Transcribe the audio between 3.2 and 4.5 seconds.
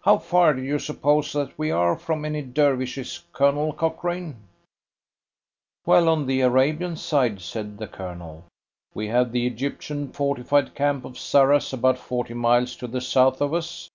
Colonel Cochrane?"